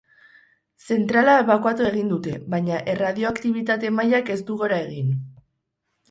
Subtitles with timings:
[0.93, 5.13] Zentrala ebakuatu egin dute, baina erradioaktibitate mailak ez du gora egin.